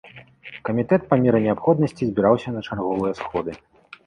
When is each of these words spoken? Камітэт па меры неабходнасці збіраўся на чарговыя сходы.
Камітэт 0.69 1.01
па 1.11 1.19
меры 1.25 1.41
неабходнасці 1.45 2.09
збіраўся 2.09 2.55
на 2.57 2.65
чарговыя 2.71 3.13
сходы. 3.23 3.51